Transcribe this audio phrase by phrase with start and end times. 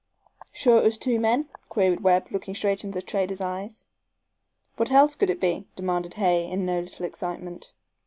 [0.51, 3.85] "Sure it was two men?" queried Webb, looking straight into the trader's eyes.
[4.75, 7.71] "What else could it be?" demanded Hay, in no little excitement.